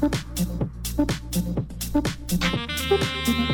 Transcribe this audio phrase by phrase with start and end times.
[0.00, 0.14] Thank
[3.28, 3.47] you.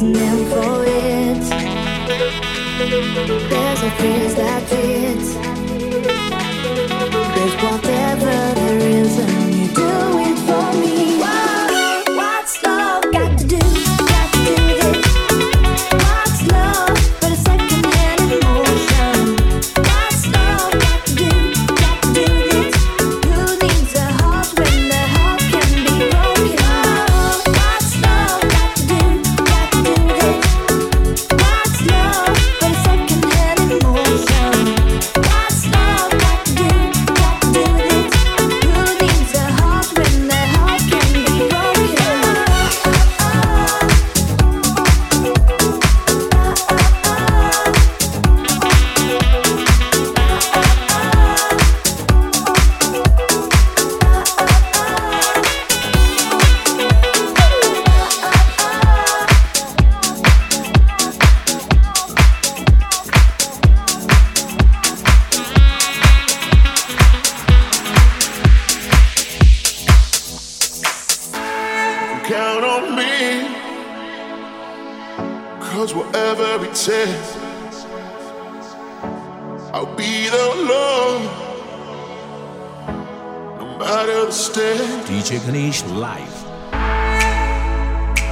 [0.00, 1.40] reasoning for it.
[3.50, 5.49] There's a phrase that fits.
[85.30, 85.80] DJ Ganesh.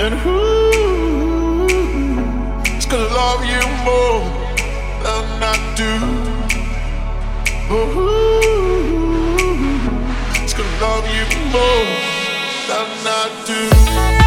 [0.00, 1.66] And who's
[2.86, 4.22] gonna love you more
[5.04, 5.92] than I do?
[7.68, 8.12] Who's
[10.52, 11.86] gonna love you more
[12.66, 14.19] than I do?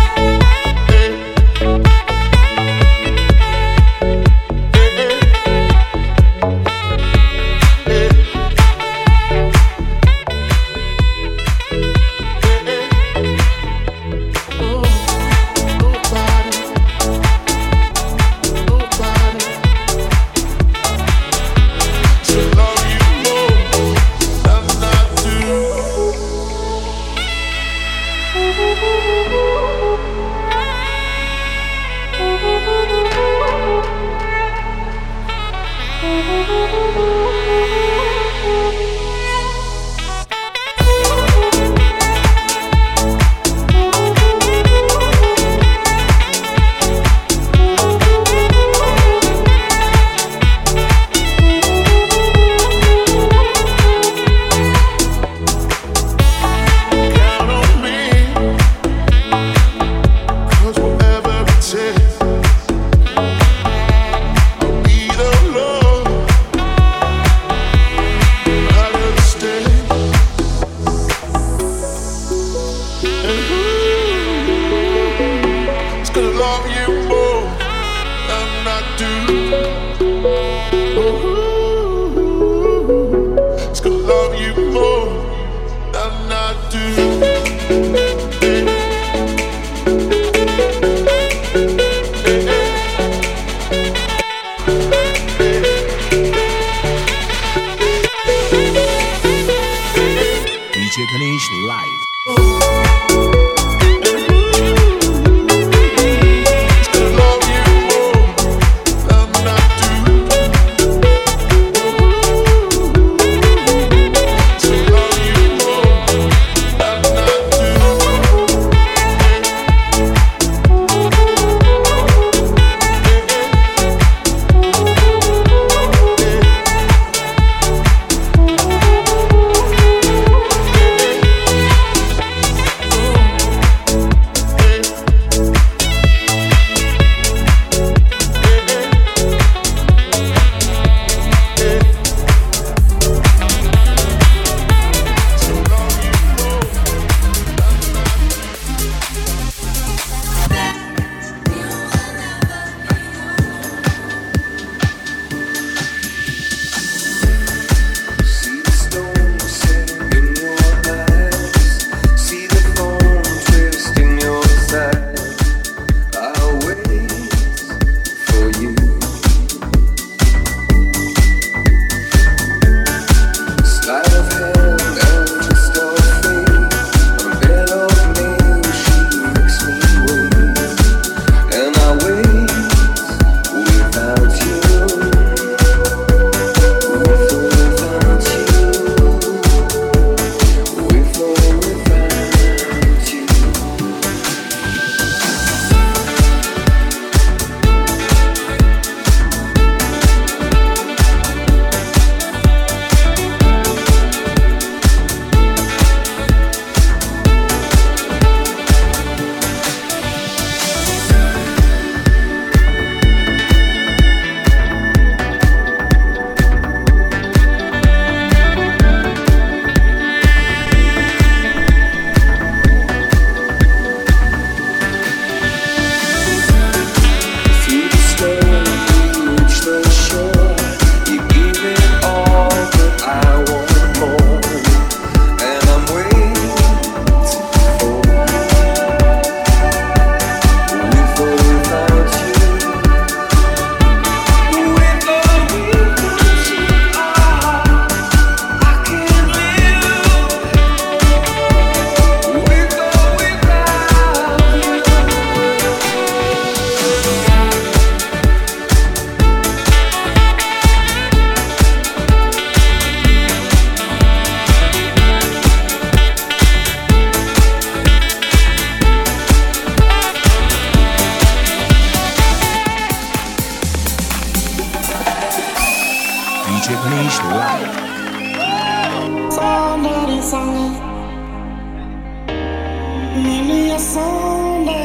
[283.93, 284.81] A sonda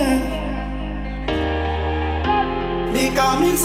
[2.92, 3.56] Di kami